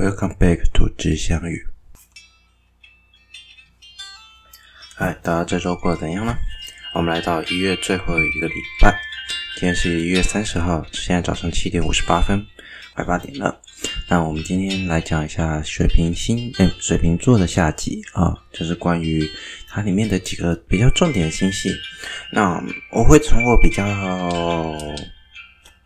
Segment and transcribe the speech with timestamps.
[0.00, 1.66] Welcome back to 知相遇。
[4.96, 6.34] 嗨，大家这周过得怎样呢？
[6.94, 8.98] 我们来到一月最后一个礼拜，
[9.56, 12.46] 今天是一月三十号，现在早上七点五十八分，
[12.94, 13.60] 快八点了。
[14.08, 19.30] 那我们今天来讲一下水瓶星，诶，水瓶座的下集啊，就是关于
[19.68, 21.76] 它里面的几个比较重点的星系。
[22.32, 22.58] 那
[22.90, 23.84] 我会从我比较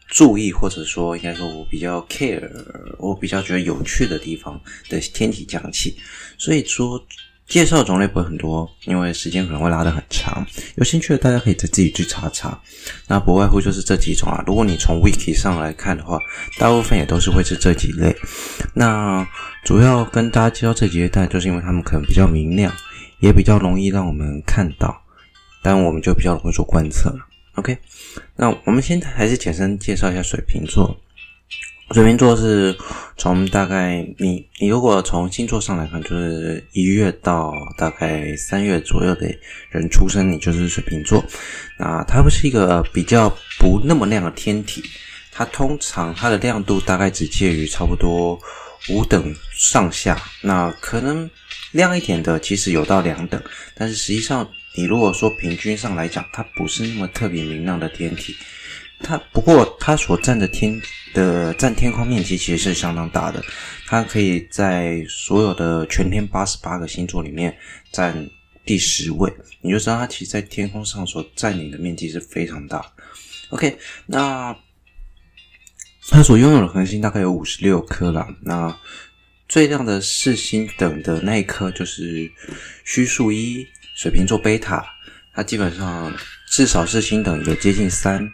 [0.09, 2.49] 注意，或者说应该说我比较 care，
[2.99, 5.97] 我比较觉得有趣的地方的天体讲起。
[6.39, 7.05] 所以说。
[7.47, 10.45] 介绍种类不会很多，因为时间可能会拉得很长。
[10.77, 12.59] 有兴趣的大家可以再自己去查查。
[13.07, 14.43] 那不外乎就是这几种啊。
[14.47, 16.19] 如果你从 Wiki 上来看的话，
[16.59, 18.17] 大部分也都是会是这几类。
[18.73, 19.29] 那
[19.63, 22.75] 主要跟大家介绍这几类，但就是因为他们可能比较明亮，
[23.21, 25.03] 也比较容易让我们看到，
[25.63, 27.15] 但我们就比较容易做观测。
[27.55, 27.79] OK，
[28.37, 31.01] 那我们现在还是简单介绍一下水瓶座。
[31.91, 32.77] 水瓶座是
[33.17, 39.27] 从大概你你如果从星座上来看，就是一月到大概三月左右的
[39.71, 41.23] 人出生，你就是水瓶座。
[41.79, 43.29] 那它不是一个比较
[43.61, 44.83] 不那么亮的天体，
[45.31, 48.37] 它通常它的亮度大概只介于差不多
[48.89, 50.21] 五等上下。
[50.41, 51.31] 那可能
[51.73, 53.41] 亮一点的其实有到两等，
[53.75, 58.35] 但是实际上你如果说平均上来讲，它不是那么特别明亮的天体。
[59.01, 60.81] 它不过它所占的天
[61.13, 63.45] 的占天空面积其实是相当大的，
[63.87, 67.55] 它可以在所有的全天八十八个星座里面
[67.93, 68.29] 占
[68.65, 72.85] 第十位，你就知道它其实在天空上所占领的面积是非常大。
[73.51, 73.77] OK，
[74.07, 74.57] 那
[76.09, 78.75] 它所拥有的恒星大概有五十六颗啦，那
[79.49, 82.31] 最亮的四星等的那一颗就是
[82.85, 84.85] 虚数一水瓶座贝塔，
[85.33, 86.13] 它基本上
[86.51, 88.31] 至少是星等有接近三。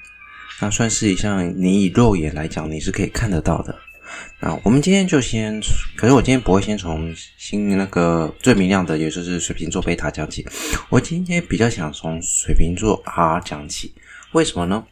[0.60, 3.74] 那算是一项你以肉眼来讲，你是可以看得到的。
[4.40, 5.60] 那我们今天就先，
[5.96, 10.44] 可是我今天不会先从新那个最明亮的，也就是水瓶座贝塔讲起。
[10.88, 13.94] 我今天比较想从水瓶座 R 讲起。
[14.32, 14.84] 为什么呢？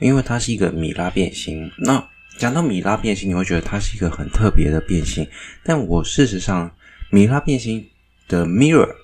[0.00, 1.70] 因为它是一个米拉变星。
[1.78, 2.06] 那
[2.38, 5.26] 讲到米拉变星，你会觉得它是一个很特别的变星。
[5.64, 6.70] 但我事实上，
[7.10, 7.84] 米拉变星
[8.28, 8.94] 的 Mirror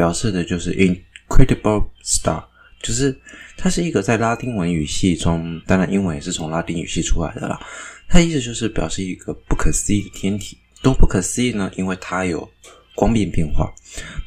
[0.00, 2.42] 表示的就是 Incredible Star。
[2.82, 3.14] 就是
[3.58, 7.60] 它是一个在拉丁文语系中，当然英文也是从拉丁语系出来的啦。
[8.08, 10.56] 它意思就是表示一个不可思议的天体。
[10.80, 11.70] 多不可思议呢？
[11.76, 12.48] 因为它有
[12.94, 13.70] 光变变化。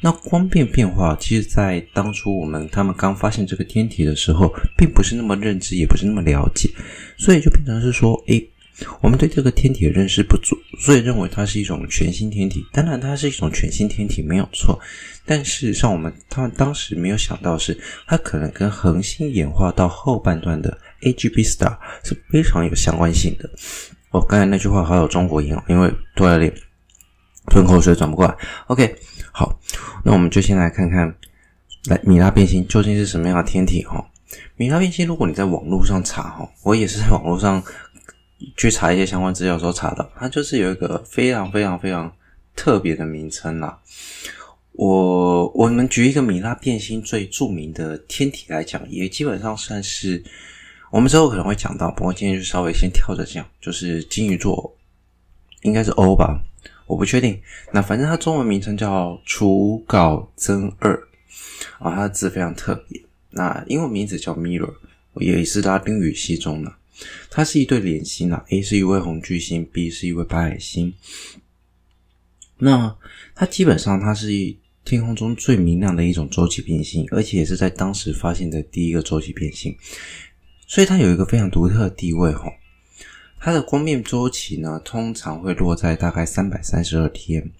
[0.00, 6.70] 那光变变化，其实在当初我们他们刚发现这个天体的时候，并不是那么认知，也不是那么了解，
[7.18, 8.48] 所以就变成是说，诶。
[9.00, 12.64] 我们对这个天体的认识不足，所以认为它是一种全新天体。
[12.72, 14.78] 当然，它是一种全新天体没有错，
[15.24, 23.48] 但事实上，我们他们当时没有想到是，它可能跟恒星演化到后半段的 AGB star 是非常有相关性的。
[24.10, 26.52] 我、刚才那句话好有中国音哦，因为突然有点
[27.48, 28.36] 吞口水转不过来。
[28.66, 28.96] OK，
[29.32, 29.56] 好，
[30.04, 31.14] 那我们就先来看看，
[31.86, 33.84] 来米拉变星究竟是什么样的天体？
[33.84, 34.04] 哈，
[34.56, 37.62] 米拉变星，如果你在网络上查，哈，我也是在网络上。
[38.56, 42.12] 去查一些相关资料的时候查到，它就是有一个非常非常非常
[42.56, 43.78] 特别的名称啦。
[44.72, 50.22] 我我们举一个米拉变星最著名的天体来讲，也基本上算是
[50.90, 54.76] 我们之后可能会讲到，不过今天就稍微先跳着讲，就是金鱼座，
[55.62, 56.42] 应该是 O 吧，
[56.86, 57.40] 我不确定。
[57.72, 60.96] 那反正它中文名称叫除稿增二
[61.78, 63.00] 啊，它的字非常特别。
[63.30, 64.74] 那英文名字叫 Mirror，
[65.14, 66.72] 也是拉丁语系中的。
[67.30, 70.94] 它是一对连星啊，A 是一位红巨星，B 是一位白矮星。
[72.58, 72.96] 那
[73.34, 74.28] 它基本上它是
[74.84, 79.76] 天空中最明亮的一种周期变星，而且也是在当时发现的第一个周期变星，
[80.66, 82.44] 所以它有一个非常独特的地位哈。
[83.40, 87.50] 它的光变周期呢，通常会落在大概三百三十二天，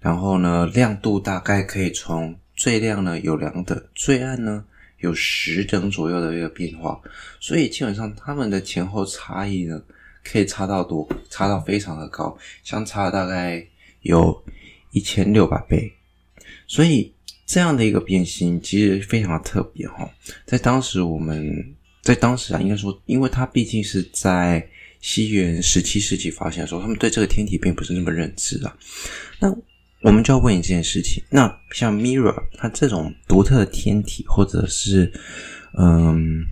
[0.00, 4.64] 然后呢，亮度大概可以从最亮呢有两等，最暗呢。
[5.02, 7.00] 有十等左右的一个变化，
[7.38, 9.82] 所以基本上它们的前后差异呢，
[10.24, 13.66] 可以差到多，差到非常的高，相差大概
[14.00, 14.42] 有
[14.92, 15.92] 一千六百倍。
[16.66, 17.12] 所以
[17.44, 20.08] 这样的一个变星其实非常的特别哈，
[20.46, 24.66] 在当时我们在当时啊，应该说，因为它毕竟是在
[25.00, 28.76] 西元十七世纪发现的时候，他们对这个天体并不是那么认知啊，
[29.40, 29.52] 那。
[30.02, 35.12] 我们就要问一件事情：那像 Mirror 它这种独特的天体，或者是
[35.78, 36.44] 嗯，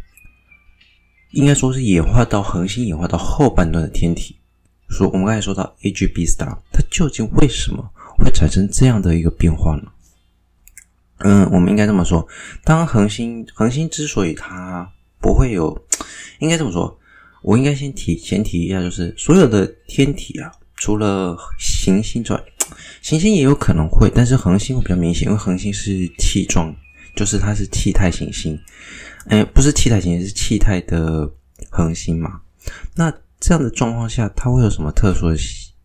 [1.33, 4.37] 应该说是演化到恒星演化到后半段的天体，
[4.89, 7.85] 说我们刚才说到 AGB star，它究竟为什么
[8.19, 9.91] 会产生这样的一个变化呢？
[11.19, 12.27] 嗯，我们应该这么说：
[12.65, 15.77] 当恒星恒星之所以它不会有，
[16.39, 16.99] 应该这么说，
[17.43, 20.53] 我应该先提前提一下，就是所有的天体啊。
[20.77, 22.43] 除了行星之外，
[23.03, 26.75] 行星也有可能会，但是恒星会比较明显，因为恒星是气状，
[27.15, 28.59] 就是它是气态行星。
[29.27, 31.31] 哎，不是气态行星，是气态的
[31.71, 32.41] 恒星嘛？
[32.95, 35.37] 那这样的状况下，它会有什么特殊的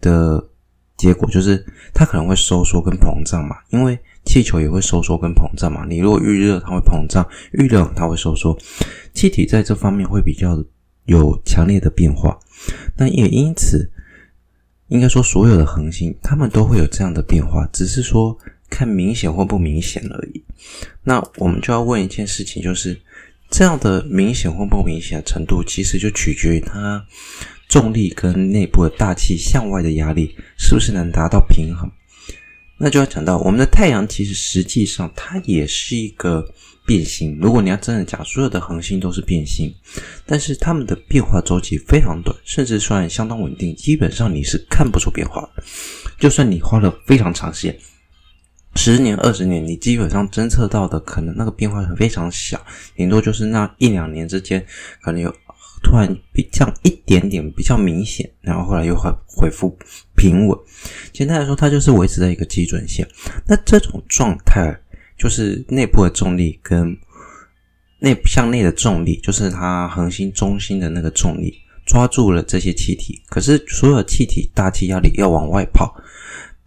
[0.01, 0.49] 的
[0.97, 1.29] 结果？
[1.29, 3.55] 就是它可能会收缩跟膨胀嘛？
[3.69, 5.85] 因为气球也会收缩跟膨胀嘛？
[5.87, 8.57] 你如果遇热，它会膨胀；遇冷，它会收缩。
[9.13, 10.63] 气体在这方面会比较
[11.05, 12.37] 有强烈的变化。
[12.97, 13.91] 那也因此，
[14.87, 18.37] 应该说所有的恒星，它们都会有这样的变化，只是说
[18.69, 20.43] 看明显或不明显而已。
[21.03, 22.99] 那我们就要问一件事情，就是。
[23.47, 27.05] 这样的明显或不明显的程度，其实就取决于它
[27.69, 31.87] 重力跟内部的大气向外的压力是不是能达到平衡。
[32.79, 36.43] 那就要讲到我们的太阳，其实实际上它也是一个
[36.85, 37.37] 变星。
[37.41, 39.73] 如果你要真的讲所有的恒星都是变星，
[40.25, 45.63] 但是它们的变化周期非常短，甚至算相当稳定，基本上你是看不出变化的。
[46.19, 47.77] 就算你花了非常长时间。
[48.77, 52.61] 十年、二十年，你基本上侦测到的可能那个变化很非常小，
[52.93, 54.65] 顶多就是那一两年之间，
[55.01, 55.33] 可能有
[55.81, 59.77] 突然比较一点点比较明显，然后后来又会恢复
[60.13, 60.59] 平稳。
[61.13, 63.07] 简单来说，它就是维持在一个基准线。
[63.47, 64.77] 那这种状态
[65.17, 66.97] 就是内部的重力跟
[67.99, 71.53] 内向内的重力，就是它恒星中心的那个重力
[71.85, 75.95] 抓住了这些气体，可是所有气体大气压力要往外跑。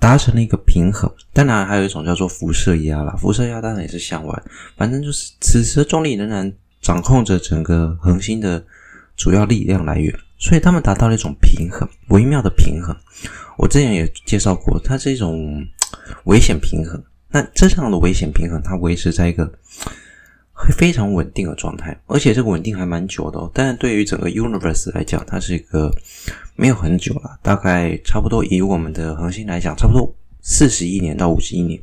[0.00, 4.42] 达成了一个平衡，当然还有一种叫做辐射压啦，辐射压当然也是向外，
[4.76, 8.64] 反正就是此时重力仍然掌控着整个恒星的
[9.16, 12.96] 主要力量来源，所以他们达到了一种平衡，微妙的平衡。
[13.56, 15.66] 我之前也介绍过，它是一种
[16.26, 17.02] 危险平衡。
[17.30, 19.52] 那这样的危险平衡，它维持在一个
[20.52, 23.50] 会非常稳定的状态，而且这个稳定还蛮久的哦。
[23.54, 25.90] 但是对于整个 universe 来讲，它是一个。
[26.60, 31.80] 没有很久了，大概差不多以我们的恒星来讲，差不多四十亿年到五十亿年，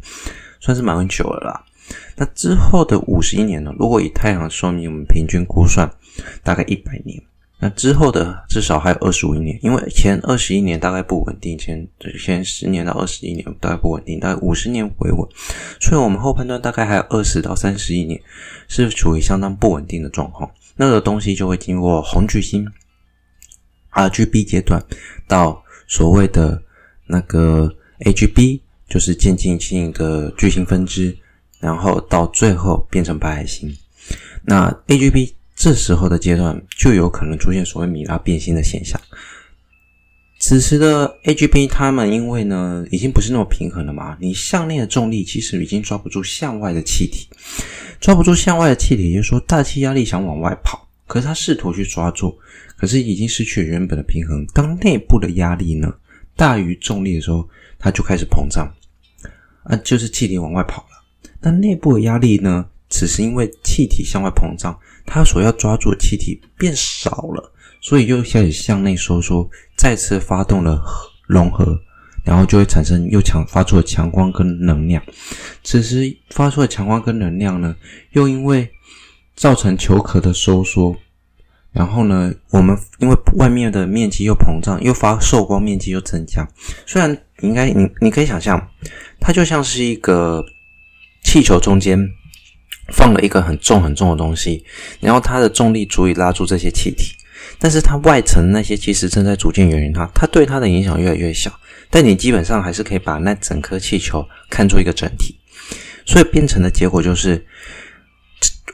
[0.60, 1.64] 算是蛮久了啦。
[2.18, 3.72] 那之后的五十亿年呢？
[3.80, 5.90] 如果以太阳寿命，我们平均估算
[6.44, 7.24] 大概一百年。
[7.60, 11.88] 那之后的至少还有二十五年，因为前二十一年大概不稳定，前
[12.20, 15.28] 前十年到二十一年大概不稳定，大概五十年回稳，
[15.80, 18.22] 所以我们后判断大概还有二十到三十亿年
[18.68, 20.52] 是处于相当不稳定的状况。
[20.76, 22.68] 那个东西就会经过红巨星。
[23.94, 24.84] RGB 阶段
[25.26, 26.62] 到所谓的
[27.08, 28.60] 那个 AGB，
[28.90, 31.18] 就是渐进性的巨星分支，
[31.62, 33.74] 然后到最后变成白矮星。
[34.44, 39.00] 那 AGB 这时候的阶段就有可能出现所谓米拉变星的现象。
[40.38, 47.28] 此时的 AGB，它们因为呢已经不是那么平衡了嘛，你向内的重力其实已经抓不住向外的气体，
[48.00, 52.38] 抓不住向外的气体，也就是说大气压力想往外跑，可是它试图去抓住。
[52.78, 54.46] 可是已经失去了原本的平衡。
[54.54, 55.92] 当内部的压力呢
[56.36, 57.48] 大于重力的时候，
[57.80, 58.70] 它就开始膨胀，
[59.64, 61.32] 啊，就是气体往外跑了。
[61.40, 67.52] 那内部的压力呢，此时因为气体向外膨胀，它所要抓住的气体变少了，
[67.82, 70.82] 所以又开始向内收缩，再次发动了
[71.28, 71.80] 融合，
[72.24, 75.02] 然后就会产生又强发出了强光跟能量。
[75.64, 77.76] 此时发出的强光跟能量呢，
[78.12, 78.70] 又因为
[79.36, 80.96] 造成球壳的收缩。
[81.72, 86.48] 然后呢，我们因为外面的面积又膨胀，又发受光面积又增加。
[86.86, 88.66] 虽然应该你你可以想象，
[89.20, 90.42] 它就像是一个
[91.22, 92.00] 气球中间
[92.90, 94.64] 放了一个很重很重的东西，
[95.00, 97.14] 然后它的重力足以拉住这些气体，
[97.60, 101.52] 但是它外层那些其实正在逐渐远离它，它对它的影响越来越小。
[101.90, 105.36] 但你基本上还是可以把那整颗气球看作一个整体，
[106.06, 107.46] 所以变成的结果就是，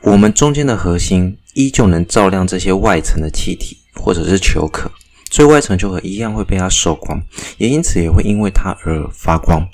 [0.01, 1.37] 我们中间的核心。
[1.53, 4.89] 依旧能照亮这些外层的气体或者是球壳，
[5.29, 7.21] 所以外层球壳一样会被它受光，
[7.57, 9.67] 也因此也会因为它而发光。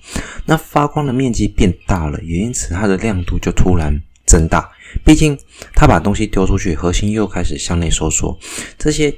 [0.46, 4.70] 那发光的面积变大了，也因此它的亮度就突然增大。
[5.04, 5.36] 毕竟
[5.74, 8.38] 它把东西丢出去，核心又开始向内收缩，
[8.78, 9.12] 这些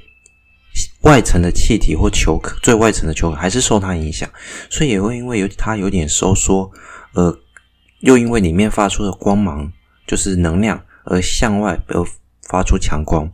[1.02, 4.30] 外层的气体或球，最外层的球还是受它影响，
[4.70, 6.72] 所以也会因为有它有点收缩，
[7.14, 7.38] 而
[8.00, 9.74] 又因为里面发出的光芒
[10.08, 12.06] 就是能量而向外而。
[12.50, 13.32] 发出强光，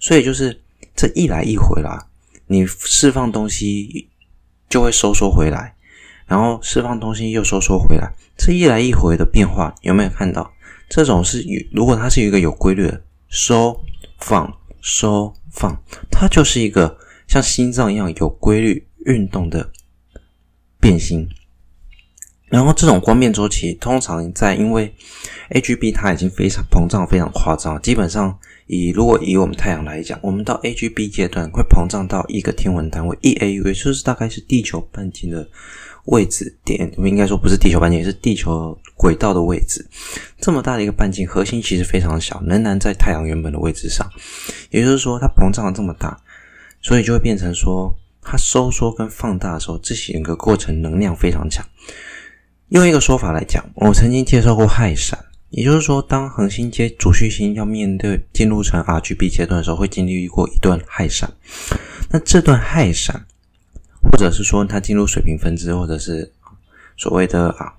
[0.00, 0.60] 所以就是
[0.96, 2.08] 这一来一回啦，
[2.48, 4.08] 你释放东西
[4.68, 5.76] 就会收缩回来，
[6.26, 10.52] 然后释放东西又收缩回来，这一来一回的变化有没有看到？
[10.88, 13.78] 这种是有，如果它是一个有规律的收
[14.18, 15.76] 放收放，
[16.10, 19.70] 它就是一个像心脏一样有规律运动的
[20.80, 21.28] 变形。
[22.48, 24.94] 然后这种光变周期通常在因为
[25.50, 28.38] AGB 它已经非常膨胀非常夸张，基本上。
[28.68, 35.48] 以如果以我们太阳来讲，我们到 AGB 阶段会膨胀到一个天文单位 1AU，就是大概是地球半径的
[36.06, 39.86] 位置点，我们应该说不是地球半径，是地球轨道的位置。
[40.40, 44.08] 这么大的一个半径，核心其实非常小，仍然在太阳原本的位置上。
[44.70, 46.18] 也就是说，它膨胀了这么大，
[46.80, 51.64] 所以就会变成说，它收缩跟放大的时候，这整个过程能量非常强。
[52.70, 55.18] 用一个说法来讲，我曾经介绍过氦闪。
[55.50, 61.32] 也就是说，当恒星阶主序星要面对进入成 RGB 阶段的时候，会经历过一段氦闪。
[62.10, 63.24] 那这段氦闪，
[64.10, 66.32] 或者是说它进入水平分支，或者是
[66.96, 67.74] 所谓的啊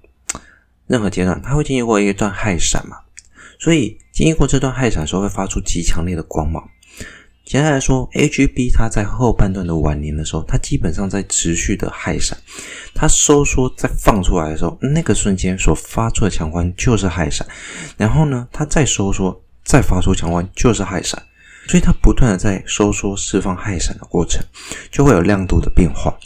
[0.85, 2.97] 任何阶段，它会经历过一段氦闪嘛？
[3.59, 6.63] 所以经历过这段氦闪的时候，会发出极强烈的光芒。
[7.43, 12.37] 简单来说，AGB 它在后半段的晚年的时候，它基本上在持续的氦闪，
[12.93, 17.47] 它收缩再放出来的时候，那个瞬间所发出的强光就是氦闪，
[17.95, 21.23] 然后呢，它再收缩再发出强光就是氦闪，
[21.67, 24.43] 所以它不断的在收缩释放氦闪的过程，
[24.89, 26.17] 就会有亮度的变化。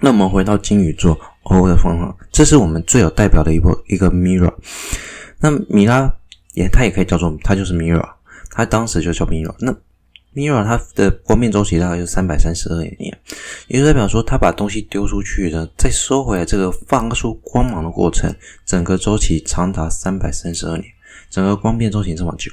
[0.00, 4.54] 那我们回到金鱼座 O 的方法，这是我们最有代表的一波一个 mirror
[5.40, 6.12] 那米拉
[6.54, 8.08] 也它也可以叫做它就是 mirror，
[8.50, 9.74] 它当时就叫 mirror 那。
[10.32, 13.18] mirror 它的光变周期大概是三百三十二年，
[13.66, 18.32] 也就代表说，它把东西丢出去的，再收回来，这个放出光芒的过程，
[18.64, 20.84] 整个周期长达三百三十二年。
[21.30, 22.50] 整个光变周期这么久，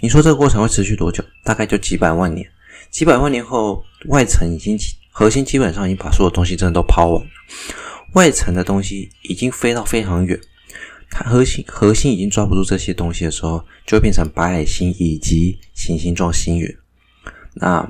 [0.00, 1.24] 你说这个过程会持续多久？
[1.44, 2.46] 大概就几百万年。
[2.90, 4.76] 几百万年后，外层已经
[5.10, 7.30] 核心基本上已经把所有东西真的都抛完了，
[8.14, 10.40] 外层的东西已经飞到非常远，
[11.10, 16.76] 它核心核心已经抓不住这些东西的时候，就会变成白矮星以及行星状星云。
[17.54, 17.86] 那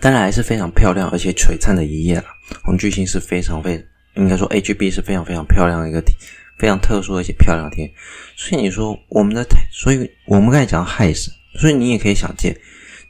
[0.00, 2.24] 当然还是非常漂亮而且璀璨的一夜了。
[2.64, 3.84] 红巨星是非常非
[4.16, 6.16] 应该说 AGB 是非常非常漂亮的一个天，
[6.58, 7.90] 非常特殊而且漂亮天。
[8.36, 12.56] 所以你说我们的太，所以我们刚才讲氦闪，所以你也可以想见，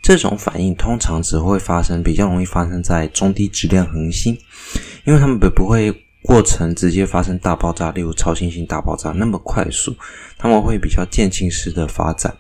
[0.03, 4.37] 这种反应通常只会发生，比较容易发生在中低质量恒星，
[5.05, 9.97] 因为它们不不会过程直接发生大爆炸，例如超新星大爆炸那么快速，
[10.39, 12.37] 他们会比较渐进式的发展，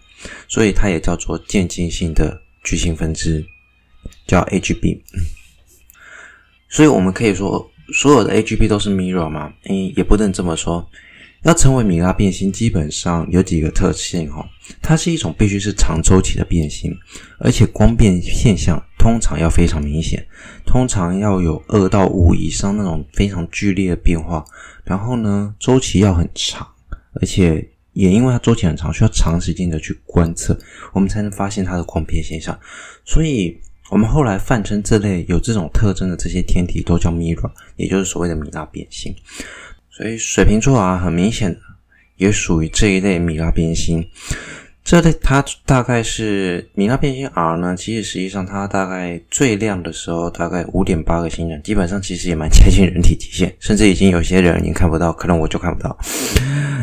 [0.49, 2.42] 所以它也叫做渐进性的。
[2.66, 3.44] 巨星分支
[4.26, 5.02] 叫 Hb，
[6.70, 9.52] 所以我们可以说，所有的 AGP 都是 mirror 吗？
[9.64, 10.88] 诶，也不能这么说。
[11.42, 14.48] 要成为米拉变星，基本上有几个特性哈，
[14.80, 16.96] 它是一种必须是长周期的变星，
[17.38, 20.26] 而且光变现象通常要非常明显，
[20.64, 24.42] 通常要有二到五以上那种非常剧烈的变化，
[24.84, 26.66] 然后呢，周期要很长，
[27.20, 27.68] 而且。
[27.94, 30.58] 也因为它周期很长，需要长时间的去观测，
[30.92, 32.58] 我们才能发现它的光变现象。
[33.04, 33.56] 所以，
[33.94, 39.14] 我们后来泛称这类有这种特征的这些天体都叫 Mira，也就是所谓的米拉变星。
[39.88, 41.60] 所以，水瓶座啊，很明显的
[42.16, 44.04] 也属于这一类米拉变星。
[44.82, 55.96] 这类它大概是米拉变星 R 呢，其实实际上它大概最亮的时候大概五点八个星人，基本上其实也蛮接近人体极限，甚至已经有些人已经看不到，可能我就看不到。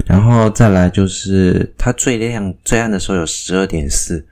[0.05, 4.25] 然后再来就是它最亮最暗的时候有十二点四，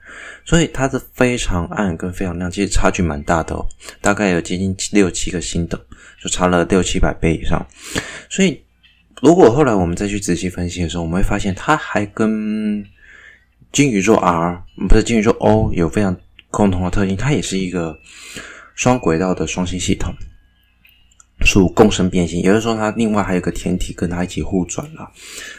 [0.44, 3.66] 所以它的非常暗跟非常亮其实差距蛮大的哦，
[4.00, 5.80] 大概有接近六七个星等，
[6.22, 7.64] 就差了六七百倍以上。
[8.28, 8.62] 所以
[9.22, 12.84] 如果后来我们再去仔细分析的时候，我们会发现它还跟
[13.72, 16.16] 金鱼座 R 不是金鱼座 O 有非常
[16.50, 17.98] 共同的特性，它也是一个
[18.74, 20.12] 双轨道的双星系统，
[21.44, 25.10] 属共生变形，也就是说它另外还有个天体跟它一起互转了。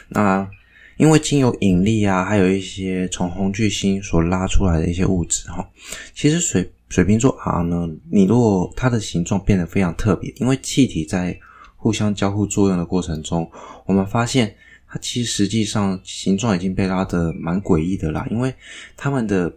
[0.08, 0.48] 那
[0.96, 5.68] 因为经由引力啊，还有一些从红巨星所拉出来的一些物质哈，
[6.14, 11.38] 其实水水瓶座 R 呢，你如果它的形状变得非常特别，因为气体在
[11.76, 13.50] 互相交互作用的过程中，
[13.86, 14.54] 我们发现。
[14.94, 18.52] 它其实实际上形状已经被拉得蛮诡异的啦，因为
[18.94, 19.50] 它们的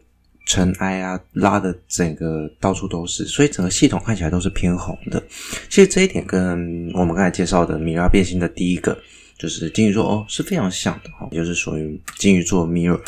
[0.46, 5.22] 尘埃啊拉的整个到处都是，所以整个系统看起来都是偏红的。
[5.70, 8.98] 其实这一点跟我们刚才介绍的米拉变星的第一个
[9.38, 13.00] 就是金鱼座哦是非常像的哈，就是属于金鱼座 Mira。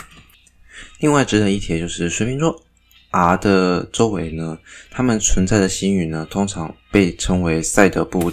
[1.00, 2.64] 另外值得一提的就是水瓶座
[3.12, 4.58] R 的周围呢，
[4.90, 8.32] 它们存在的星云呢，通常被称为赛德布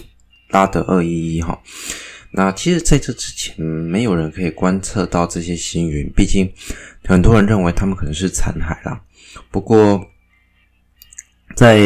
[0.49, 1.61] 拉德二一一哈。
[2.37, 6.11] 那其实，在这之前，没有人可以观测到这些星云。
[6.17, 6.53] 毕竟，
[7.05, 9.01] 很多人认为他们可能是残骸啦。
[9.51, 10.05] 不过，
[11.55, 11.79] 在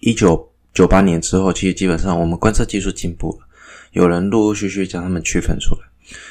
[0.00, 3.46] 一九九八年之后，其实基本上我们观测技术进步了，
[3.92, 5.80] 有人陆陆续续将它们区分出来。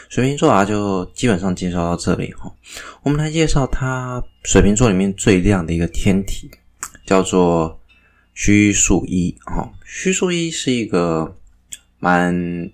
[0.10, 2.51] 水瓶座啊，就基本上介绍到这里哈。
[3.03, 6.50] 我们来介绍它水瓶座里面最亮的一个天体，
[7.06, 7.79] 叫做
[8.34, 9.72] 虚数一哈。
[9.86, 11.36] 虚数一是一个
[12.00, 12.72] 蛮。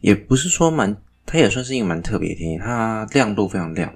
[0.00, 0.94] 也不是说蛮，
[1.34, 3.92] 它也算是一个蛮特别的天体，它亮度非常亮，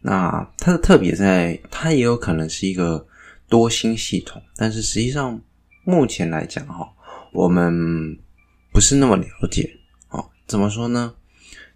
[0.00, 3.06] 那它的特别在，它也有可能是一个
[3.48, 5.40] 多星系统，但是实际上
[5.84, 6.92] 目前来讲哈，
[7.32, 8.18] 我们
[8.72, 9.70] 不是那么了解。
[10.08, 11.14] 哦，怎么说呢？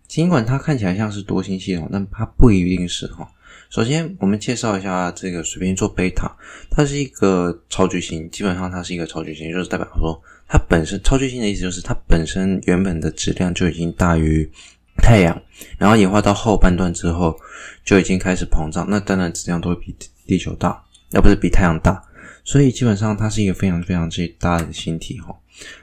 [0.08, 3.30] 尽管它看起来像是多星系统，但它不一定是哈。
[3.70, 6.36] 首先，我们介绍一下这个水瓶座贝塔，
[6.72, 14.50] 它是一个超巨星，基本上它是一个超巨星，就是代表说它本身超巨星的意思就是它本身原本的质量就已经大于
[14.96, 15.42] 太阳，
[15.78, 17.36] 然后演化到后半段之后
[17.84, 19.94] 就已经开始膨胀，那当然质量都会比
[20.26, 22.02] 地球大，要不是比太阳大，
[22.44, 25.34] 所以基本上它是一个非常非常之大的星体哈。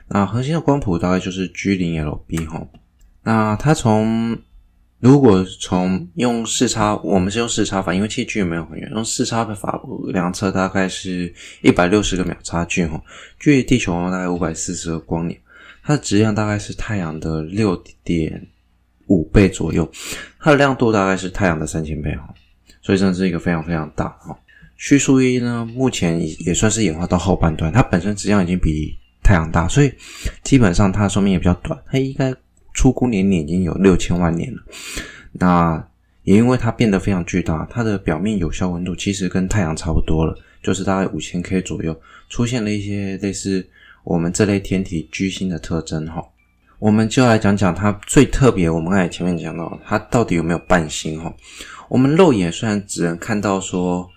[0.08, 2.66] 那恒星的光谱大概就是 G 零 L B 哈，
[3.22, 4.38] 那它从
[4.98, 9.80] 如果从用视差，我们是用视差法，因为其实距离没有很远，用视差的法
[10.12, 13.02] 量测大概是一百六十个秒差距哈，
[13.38, 15.40] 距离地球大概五百四十个光年，
[15.82, 18.46] 它的质量大概是太阳的六点
[19.12, 19.90] 五倍左右，
[20.40, 22.32] 它的亮度大概是太阳的三千倍哈，
[22.80, 24.36] 所以真的是一个非常非常大哈。
[24.76, 29.92] 虚数一呢，目前也也算是演化到后半段，它本身质量已经比太阳大，所以
[30.42, 32.34] 基本上它的寿命也比较短，它应该。
[32.74, 34.62] 出估年龄已经有六千万年了，
[35.32, 35.86] 那
[36.22, 41.94] 也因为它变得非常巨大，它的表面有效温度其实跟太阳差不多了，就是大概五千 K 左右，
[42.30, 43.68] 出现了一些类似
[44.04, 46.24] 我们这类天体巨星的特征哈。
[46.82, 51.32] 我们就来讲讲它最特别，我们刚才前面讲到它到底有没有伴星哈。
[51.88, 54.10] 我们肉眼虽然只能看到说。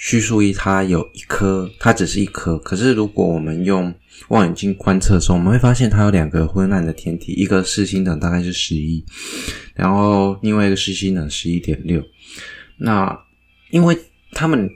[0.00, 2.56] 虚数一，它有一颗，它只是一颗。
[2.58, 3.92] 可是如果我们用
[4.28, 9.04] 望远镜观测的时候，我们会发现它有两个昏暗的天体，一个视星等大概是十一，
[9.74, 12.00] 然后另外一个视星等十一点六。
[12.76, 13.18] 那
[13.70, 13.98] 因为
[14.30, 14.70] 它们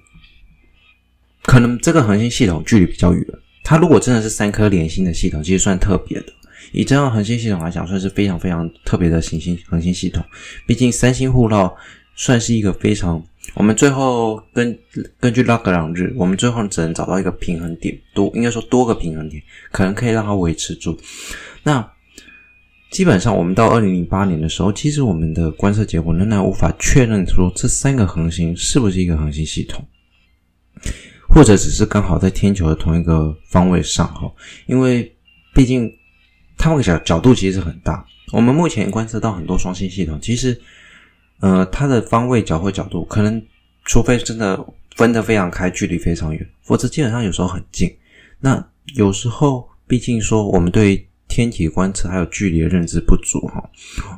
[1.44, 3.24] 可能这个恒星系统距离比较远，
[3.62, 6.32] 它如果真的是三颗连星的系统，其实算特别的。
[6.72, 10.24] 以这样恒星系统来讲，算是非常非常特别的行星恒星系统。
[10.66, 11.74] 毕竟三星互绕
[12.16, 13.22] 算是一个非常。
[13.54, 14.78] 我们最后根
[15.18, 20.96] 根据拉格朗日，我们最后只能找到一个平衡点，多应该说多个平衡点，可能可以让它维持住。
[21.64, 21.86] 那
[22.90, 29.84] 基本上，我们到二零零八年的时候，其实我们的观测结果仍然无法确认说这三个恒星是不是一个恒星系统，
[31.28, 34.30] 或者只是刚好在天球的同一个方位上哈。
[34.66, 35.14] 因为
[35.52, 35.92] 毕竟
[36.62, 40.60] 它们角角度其实很大，我们目前观测到很多双星系统，其实。
[41.40, 43.44] 呃，它的方位角或角度，可能
[43.84, 47.92] 除非真的分得非常开，距离非常远，否则基本上有时候很近。
[48.38, 53.68] 那有时候，毕竟说我们对天体观测还有距离的认知不足哈，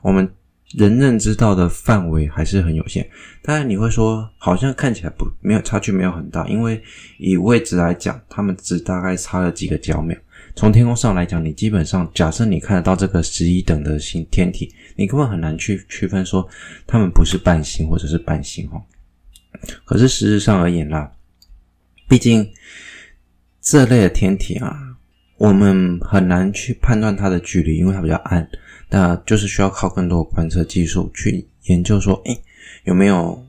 [0.02, 0.30] 我们
[0.72, 3.08] 人认知到的范围还是很有限。
[3.42, 6.82] 当然你会说，好像看起来不没有差距，没有很大，因为
[7.16, 10.14] 以位置来讲，它们只大概差了几个角秒。
[10.56, 16.48] 从天空上来讲，你基本上假设你看得到这个十一等的星天体，你根本很难去区分说
[16.86, 18.80] 它们不是伴星或者是伴星哈。
[19.84, 21.10] 可是实质上而言啦，
[22.08, 22.48] 毕竟
[23.60, 24.78] 这类的天体啊，
[25.38, 28.48] 我们很难去判断它的距离，因为它比较暗，
[28.90, 32.42] 那就是需要靠更多的观测技术去研究说，诶，
[32.84, 33.44] 有没有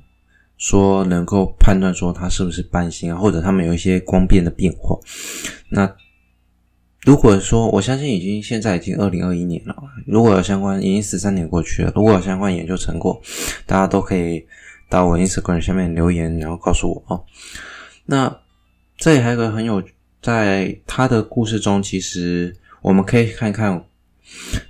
[0.57, 4.97] 说能够判断说它是不是伴星啊，或者它们有一些光变的变化，
[5.69, 5.95] 那。
[7.05, 9.75] 如果说，我相信已经现在已经二零二一年了，
[10.07, 13.21] 如果有相关，已经十三年过去了，如果有相关研究成果，
[13.67, 14.43] 大家都可以
[14.89, 17.23] 到我 Instagram 下面留言，然后告诉我哦。
[18.05, 18.35] 那
[18.97, 19.83] 这里还有个很有，
[20.19, 23.85] 在他的故事中，其实我们可以看看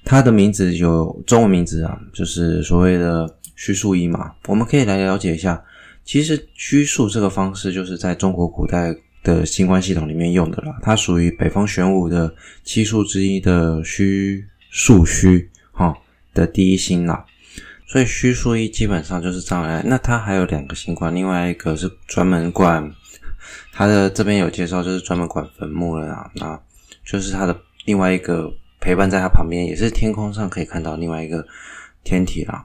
[0.03, 4.33] 他的名字有中文名字啊，就是所谓的虚数一嘛。
[4.47, 5.63] 我们可以来了解一下，
[6.03, 8.93] 其实虚数这个方式就是在中国古代。
[9.25, 12.33] 的星官系统里面用的啦，它属于北方玄武的
[12.63, 15.91] 七宿之一的虚数虚哈
[16.31, 17.25] 的第一星啦，
[17.87, 19.81] 所以虚数一基本上就是这样来。
[19.83, 22.87] 那它还有两个星官，另外一个是专门管
[23.73, 26.31] 它的这边有介绍，就是专门管坟墓的啦。
[26.35, 26.61] 那
[27.03, 31.43] 就是它的另外一个陪伴在它旁边，也是天空上可以看到另外一个
[32.03, 32.63] 天体啦。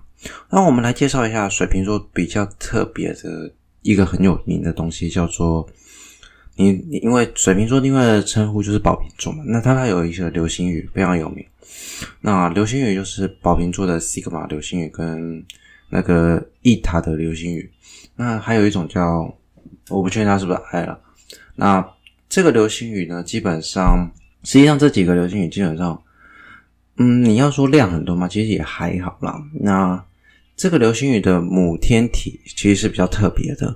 [0.50, 5.66] 那我们来介绍一下水瓶座比较特别的一个很有名的东西，叫做。
[6.56, 11.44] 你因为水瓶座另外的称呼就是宝瓶座嘛，那它还有一些流星雨非常有名。
[12.20, 15.42] 那流星雨就是宝瓶座的西格玛流星雨跟
[15.88, 17.70] 那个伊塔的流星雨。
[18.16, 19.34] 那还有一种叫
[19.88, 21.00] 我不确定它是不是爱了。
[21.54, 21.86] 那
[22.28, 24.10] 这个流星雨呢，基本上
[24.44, 26.02] 实际上这几个流星雨基本上，
[26.96, 29.42] 嗯，你要说量很多嘛，其实也还好啦。
[29.52, 30.04] 那
[30.56, 33.74] 这个流星雨的母天体其实是比较特别的。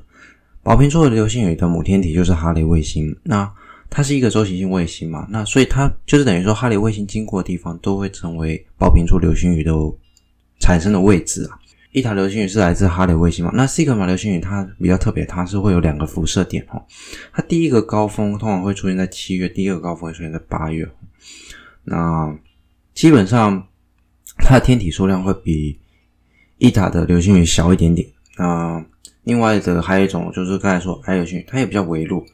[0.64, 3.48] 宝瓶座流星雨的母天体就是哈雷卫星，那
[3.90, 9.72] 它是一个周期性卫星嘛，那所以它就是等于说哈雷卫星经过的地方都会成为宝瓶座流星雨的
[10.59, 11.59] 产生的位置啊。
[11.92, 13.53] 伊塔流星雨是来自哈雷卫星嘛？
[13.55, 16.83] 那西格玛流星雨它比较特别，它是会有两个辐射点哦。
[17.31, 20.90] 它第一个高峰通常会出现在七月，第二个高峰会出现在八月。
[21.85, 22.35] 那
[22.94, 23.68] 基本上
[24.38, 25.79] 它的天体数量会比
[26.57, 28.09] 伊塔的流星雨小一点点。
[28.38, 28.85] 那
[29.24, 32.24] 另外的还有一种就是刚才说艾流星，它也比较微弱，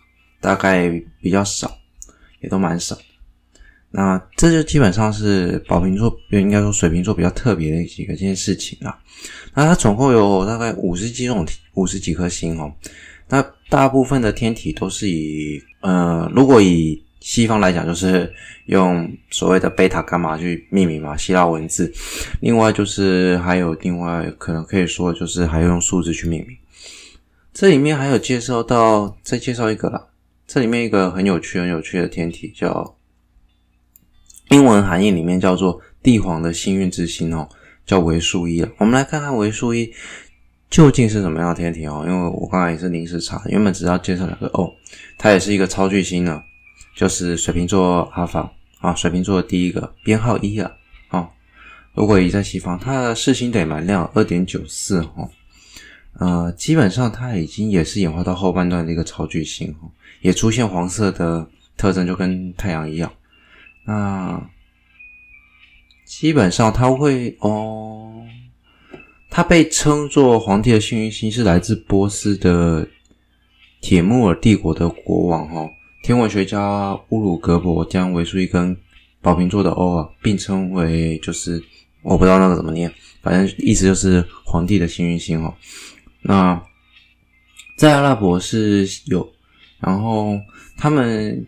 [0.41, 1.71] 大概比较少，
[2.41, 2.97] 也都蛮少。
[3.93, 8.97] 那这就基本上是宝瓶座，应该说水瓶座比较特别的几个件事情啦。
[9.53, 12.73] 那它总共有大概五十几种、五十几颗星哦。
[13.29, 18.33] 那大部分的天体都是以呃，如果以西方来讲，就是
[18.67, 21.93] 用所谓的贝塔、伽马去命名嘛，希腊文字。
[22.41, 26.57] 另外就是还有另外可能可以说就是还用数字去命名。
[27.61, 30.07] 这里面还有介绍到，再介绍一个啦。
[30.47, 32.97] 这里面一个很有趣、很有趣的天体叫。
[34.49, 37.47] 英文含义里面叫做帝皇的幸运之星哦，
[37.85, 38.73] 叫维数一了。
[38.79, 39.93] 我们来看看维数一
[40.71, 42.03] 究竟是什么样的天体哦。
[42.09, 44.73] 因为我刚才也是临时查，原本只要介绍两个哦，
[45.19, 46.41] 它也是一个超巨星呢，
[46.97, 50.73] 就是水瓶座阿尔法啊，水瓶座的第一个编号一啊。
[51.11, 51.29] 哦，
[51.93, 55.29] 如果以在西方，它的视星点蛮亮，二点九四哦。
[56.19, 63.11] 呃，基本上它已经也是演化到后半段的一个超巨星哦，也出现黄色的特征，就跟太阳一样。
[63.85, 64.51] 那
[66.05, 68.23] 基本上他会哦，
[69.31, 72.87] 他被称作皇帝的幸运星，是来自波斯的
[73.81, 75.67] 铁木尔帝国的国王哈。
[76.03, 78.77] 天文学家乌鲁格伯将维苏一根
[79.23, 81.63] 宝瓶座的欧啊并称为，就是
[82.03, 82.93] 我不知道那个怎么念，
[83.23, 85.57] 反正意思就是皇帝的幸运星哈。
[86.23, 86.63] 那
[87.77, 89.33] 在阿拉伯是有，
[89.81, 90.39] 然后
[90.77, 91.47] 他们。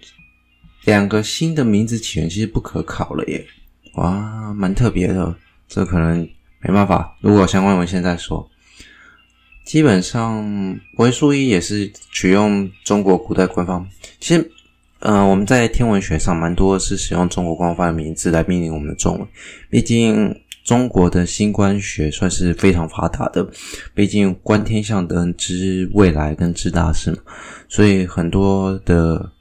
[0.85, 3.47] 两个新的名字起源其实不可考了耶，
[3.95, 5.33] 哇，蛮特别的，
[5.69, 7.17] 这可能没办法。
[7.21, 8.51] 如果相关文献再说，
[9.65, 10.45] 基本上
[10.97, 13.89] 维苏伊也是取用中国古代官方。
[14.19, 14.51] 其实，
[14.99, 19.29] 呃，我们在天文学上蛮多是使用中国官方的名字来命名我们的中文。
[19.71, 23.49] 毕竟中国的星官学算是非常发达的，
[23.95, 27.19] 毕竟观天象的知未来跟知大事嘛，
[27.69, 29.33] 所以很多的。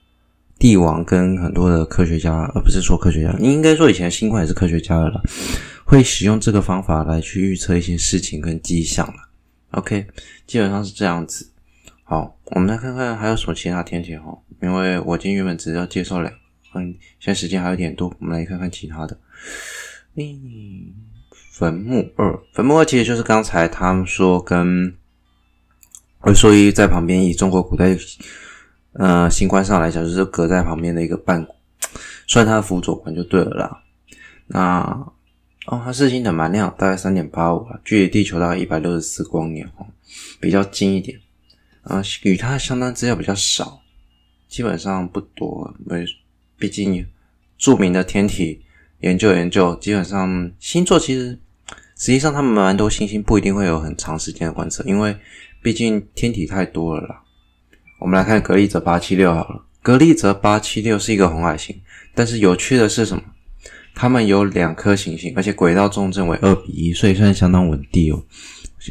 [0.62, 5.19] 帝王跟很多的科学家，而不是说科学家，你应该说以前星官也是科学家的了，
[5.84, 9.15] 会使用这个方法来去预测一些事情跟迹象了。
[9.71, 10.05] OK，
[10.45, 11.49] 基本上是这样子。
[12.03, 16.31] 好，我们来看看还有什么其他天体哈，因为我今天原本只要介绍两，
[16.75, 19.17] 嗯，现在时间还有点多，我们来看看其他的。
[20.13, 20.90] 嗯，
[21.62, 24.95] 坟墓二，坟墓二其实就是刚才他们说跟，
[26.34, 27.95] 所以在旁边以中国古代。
[28.93, 31.47] 呃，星官上来讲，就是隔在旁边的一个半，
[32.28, 33.84] 算它的辅佐官就对了啦。
[34.47, 34.82] 那
[35.67, 39.86] 哦，它是星的蛮亮，大概三点八五，距离地球大概一百六十四光年哦，
[40.41, 41.17] 比较近一点。
[41.84, 43.82] 啊、呃，与它相当资料比较少，
[44.50, 45.74] 基本上不多。
[45.86, 46.04] 没
[46.58, 47.08] 毕竟
[47.58, 48.62] 著名的天体
[49.00, 51.39] 研究研究，基本上星座其实
[52.01, 55.15] 实际上他们蛮多星星不一定会有很长时间的观测，因为
[55.61, 57.21] 毕竟天体太多了啦。
[57.99, 61.79] 我们来看格利泽八七六好了，格利泽八七六是一个红矮星，
[62.15, 63.21] 但是有趣的是什么？
[63.93, 68.23] 它们有两颗行星，而且轨道重正为二比一，所以算相当稳定哦。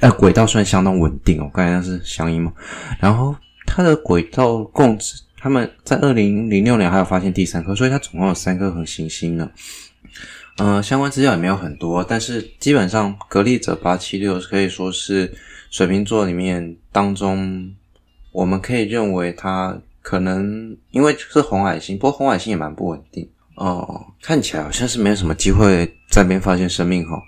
[0.03, 1.51] 哎，轨道算相当稳定哦。
[1.53, 2.53] 刚才那是相音嘛？
[3.01, 3.35] 然后
[3.67, 4.97] 它的轨道共，
[5.37, 9.51] 他们在二零零六年还有发现第三颗，所以它总共有三颗恒行星呢。
[10.57, 15.33] 呃，相关资料也没有很多，但是基本上格利泽八七六可以说是
[15.71, 17.75] 水瓶座里面当中。
[18.33, 24.07] 我们可以认为它可能因为是红矮星，不过红矮星也蛮不稳定哦。
[24.23, 27.21] 看起来好像是没有什么机会在那边发现生命哈，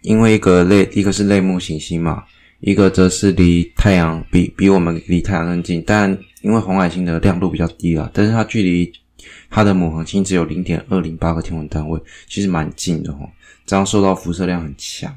[0.00, 2.24] 因为一个类一个是类木行星嘛，
[2.60, 8.90] 一个则是离太阳比比我们离太阳更近，但因为红矮星的亮度比较低啊，但是它距离
[9.50, 13.28] 它的母恒星只有零点二零八个天文单位，其实蛮近的哈，
[13.66, 15.12] 这样受到辐射量很强，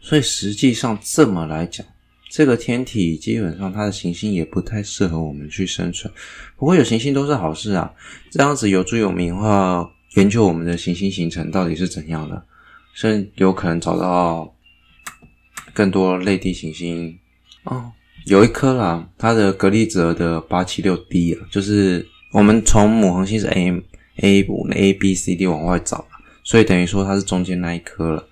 [0.00, 1.84] 所以实际上这么来讲。
[2.30, 6.12] 这个天体基本上它的行星也不太适合我们去生存，
[6.58, 7.90] 不过有行星都是好事啊，
[8.30, 12.44] 这样子有助于我们以后研究我们的行星形成到底是怎样的，
[12.92, 14.54] 甚至有可能找到
[15.72, 17.18] 更多类地行星
[17.64, 17.90] 哦。
[18.26, 23.80] 有一颗啦，它的格利泽的八七六 d 啊，就是我们从母恒星是 A M
[24.16, 26.06] A 五 A B C D 往外找，
[26.44, 28.26] 所以等于说它是中间那一颗了。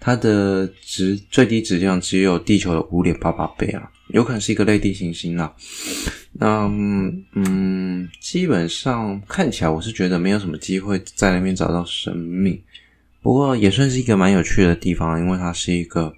[0.00, 5.54] 它的质最低质量只有地球的五点八八倍啊，有可能是一个类地行星啦。
[6.32, 6.68] 那
[7.34, 12.60] 嗯，基本上看起来我是觉得没有什么机会在那边找到生命，
[13.22, 16.12] 不过也算是一个蛮有趣的地方，因为它是一个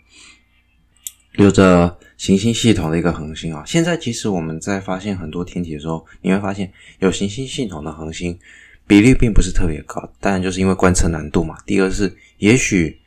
[1.36, 3.62] 有着行星系统的一个恒星啊。
[3.66, 8.38] 现在其实我们在发现很多天体的时候，你会发现有行星系统的恒星
[8.86, 11.56] 比例并不是特别高，当然就是因为观测难度嘛。
[11.66, 13.00] 第二是，也许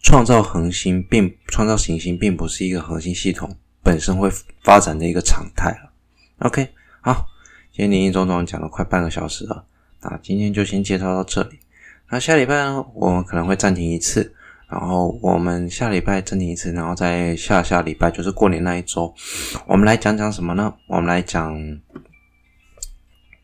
[0.00, 4.28] 创造恒星并创造行星并不是一个恒星系统本身会
[4.62, 5.92] 发展的一个常态了。
[6.38, 6.68] OK，
[7.00, 7.26] 好，
[7.72, 9.64] 今天林林总总讲了快半个小时了，
[10.00, 11.60] 那今天就先介绍到这里。
[12.10, 14.34] 那下礼拜呢，我们可能会暂停一次，
[14.72, 19.14] 然后我们下礼拜暂停一次，然后在下下礼拜就是过年那一周，
[19.66, 20.72] 我们来讲讲什么呢？
[20.86, 21.54] 我们来讲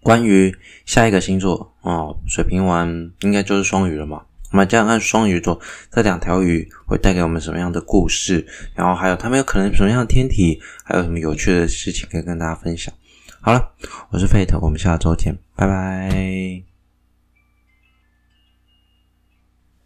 [0.02, 0.50] 关于
[0.86, 4.22] 下一个星座哦，水瓶完应该就是双鱼了嘛。
[4.50, 5.60] 我们来讲讲看双鱼座
[5.92, 12.94] 这两条鱼会带给我们什么样的故事，然后还有他们有可能什么样的天体，还有什么有趣的事情可以跟大家分享。
[13.42, 13.72] 好了，
[14.08, 16.77] 我是 Fate，我们下周见，拜拜。